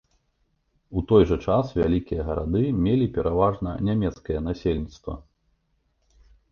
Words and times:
У 0.99 1.03
той 1.11 1.23
жа 1.31 1.37
час 1.49 1.67
вялікія 1.81 2.25
гарады 2.31 2.63
мелі 2.87 3.11
пераважна 3.19 3.75
нямецкае 3.91 4.39
насельніцтва. 4.51 5.13